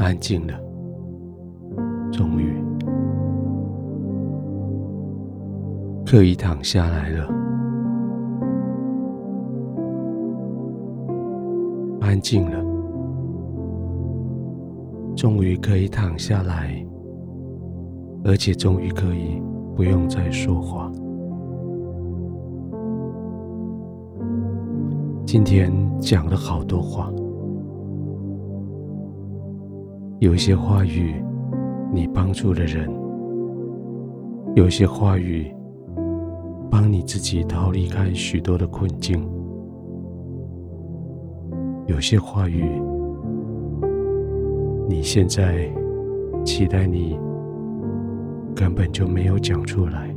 [0.00, 0.54] 安静了，
[2.10, 2.54] 终于
[6.06, 7.28] 可以躺下来了。
[12.00, 12.64] 安静了，
[15.14, 16.82] 终于可以躺下来，
[18.24, 19.38] 而且终于可以
[19.76, 20.90] 不用再说话。
[25.26, 27.12] 今天讲了好多话。
[30.20, 31.14] 有些话语，
[31.94, 32.86] 你帮助了人；
[34.54, 35.50] 有些话语，
[36.70, 39.18] 帮你自己逃离开许多的困境；
[41.86, 42.62] 有些话语，
[44.90, 45.66] 你现在
[46.44, 47.18] 期待你
[48.54, 50.14] 根本就没有讲出来。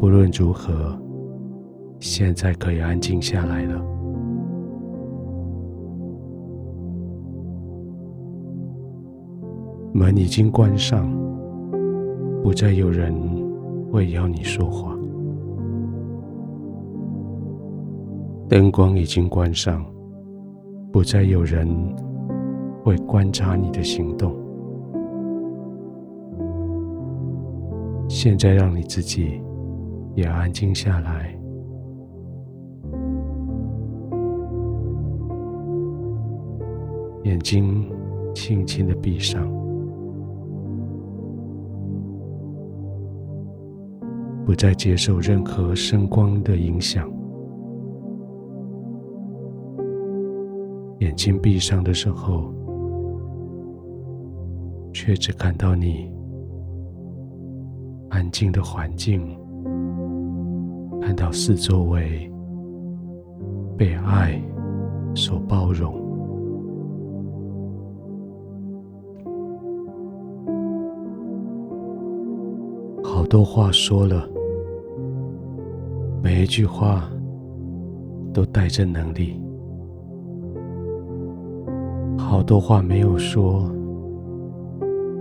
[0.00, 0.98] 不论如何。
[1.98, 3.82] 现在可以安静下来了。
[9.92, 11.10] 门已经关上，
[12.42, 13.14] 不再有人
[13.90, 14.94] 会邀你说话。
[18.48, 19.84] 灯光已经关上，
[20.92, 21.68] 不再有人
[22.84, 24.36] 会观察你的行动。
[28.08, 29.42] 现在让你自己
[30.14, 31.35] 也安静下来。
[37.26, 37.84] 眼睛
[38.36, 39.44] 轻轻的闭上，
[44.44, 47.10] 不再接受任何声光的影响。
[51.00, 52.54] 眼睛闭上的时候，
[54.92, 56.08] 却只看到你
[58.08, 59.36] 安静的环境，
[61.00, 62.30] 看到四周围
[63.76, 64.40] 被爱
[65.12, 66.05] 所包容。
[73.26, 74.28] 多话说了，
[76.22, 77.10] 每一句话
[78.32, 79.42] 都带着能力。
[82.16, 83.70] 好多话没有说，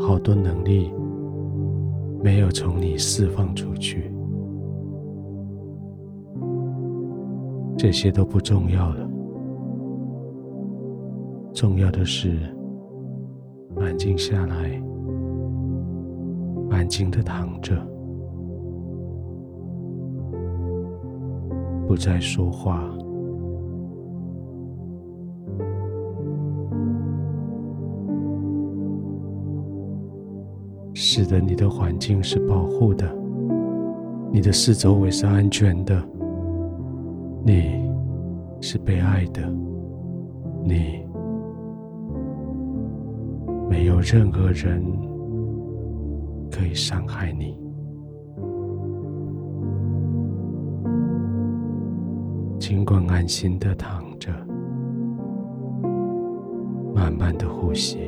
[0.00, 0.92] 好多能力
[2.22, 4.10] 没有从你释放出去。
[7.76, 9.08] 这些都不重要了，
[11.52, 12.38] 重要的是
[13.76, 14.82] 安静下来，
[16.70, 17.76] 安静的躺着。
[21.94, 22.82] 不再说话，
[30.92, 33.08] 使得你的环境是保护的，
[34.32, 36.02] 你的四周围是安全的，
[37.46, 37.88] 你
[38.60, 39.48] 是被爱的，
[40.64, 41.06] 你
[43.70, 44.82] 没有任何人
[46.50, 47.63] 可以伤害你。
[52.66, 54.32] 尽管安心的躺着，
[56.94, 57.98] 慢慢的呼吸。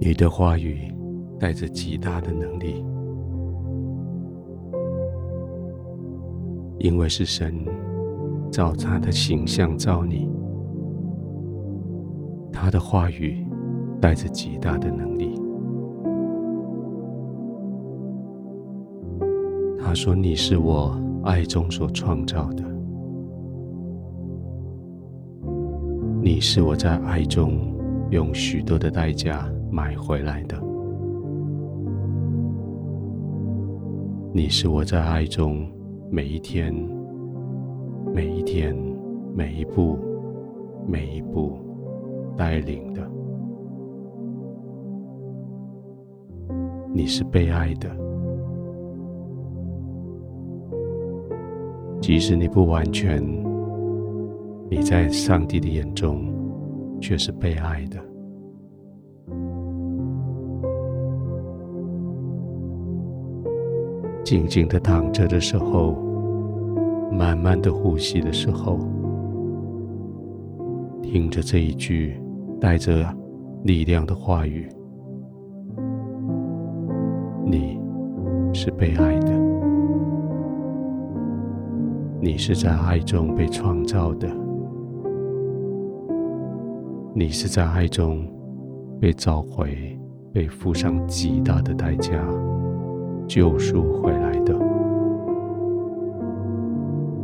[0.00, 0.90] 你的话语
[1.38, 2.82] 带着极大的能力，
[6.78, 7.62] 因为是神
[8.50, 10.26] 照他的形象造你，
[12.50, 13.46] 他的话语
[14.00, 15.37] 带着极大的能力。
[19.88, 20.94] 他说：“你是我
[21.24, 22.62] 爱中所创造的，
[26.20, 27.74] 你是我在爱中
[28.10, 30.62] 用许多的代价买回来的，
[34.30, 35.66] 你是我在爱中
[36.10, 36.70] 每一天、
[38.14, 38.76] 每一天、
[39.34, 39.98] 每一步、
[40.86, 41.56] 每一步
[42.36, 43.10] 带领的，
[46.92, 47.88] 你是被爱的。”
[52.08, 53.22] 即使你不完全，
[54.70, 56.24] 你在上帝的眼中
[57.02, 57.98] 却是被爱的。
[64.24, 65.98] 静静的躺着的时候，
[67.12, 68.78] 慢慢的呼吸的时候，
[71.02, 72.18] 听着这一句
[72.58, 73.06] 带着
[73.64, 74.66] 力量的话语，
[77.44, 77.78] 你
[78.54, 79.37] 是被爱的。
[82.20, 84.28] 你是在爱中被创造的，
[87.14, 88.26] 你是在爱中
[89.00, 89.96] 被召回、
[90.32, 92.12] 被付上极大的代价
[93.28, 94.52] 救赎回来的。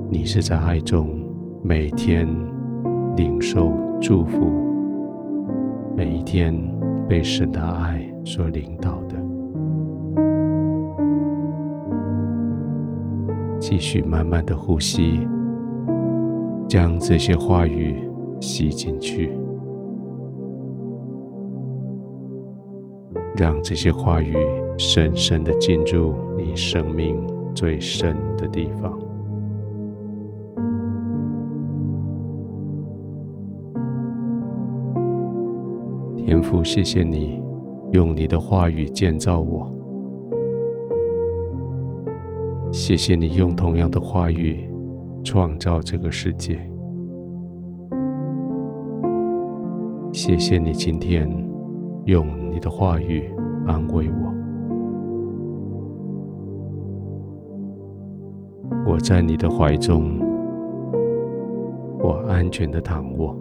[0.08, 1.08] 你是在爱中
[1.60, 2.28] 每天
[3.16, 4.46] 领受祝福，
[5.96, 6.54] 每一天
[7.08, 9.13] 被神的爱所领导的。
[13.66, 15.26] 继续慢慢的呼吸，
[16.68, 17.96] 将这些话语
[18.38, 19.32] 吸进去，
[23.34, 24.36] 让这些话语
[24.76, 27.16] 深深的进入你生命
[27.54, 28.98] 最深的地方。
[36.18, 37.42] 天父，谢谢你
[37.92, 39.73] 用你的话语建造我。
[42.74, 44.68] 谢谢你用同样的话语
[45.22, 46.58] 创造这个世界。
[50.12, 51.30] 谢谢你今天
[52.06, 53.32] 用你的话语
[53.64, 54.34] 安慰我。
[58.92, 60.18] 我在你的怀中，
[62.00, 63.38] 我安全的躺卧。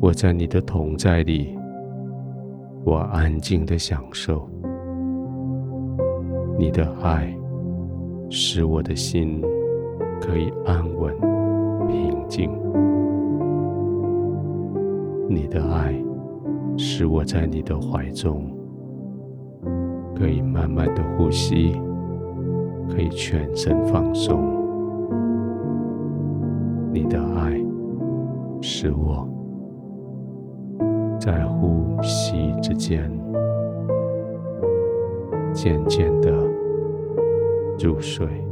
[0.00, 1.56] 我在你的同在里，
[2.84, 4.51] 我安静的享受。
[6.62, 7.26] 你的爱
[8.30, 9.42] 使我的心
[10.20, 11.12] 可以安稳
[11.88, 12.48] 平静。
[15.28, 15.92] 你的爱
[16.76, 18.48] 使我在你的怀中
[20.14, 21.72] 可以慢慢的呼吸，
[22.88, 24.40] 可以全身放松。
[26.92, 27.60] 你的爱
[28.60, 29.28] 使我
[31.18, 33.10] 在呼吸之间
[35.52, 36.51] 渐渐的
[37.82, 38.51] 入睡。